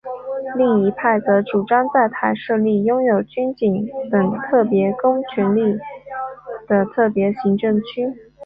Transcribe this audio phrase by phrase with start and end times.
[0.57, 5.77] 另一派则主张在台设立拥有军警等特别公权力
[6.67, 8.11] 的特别行政区。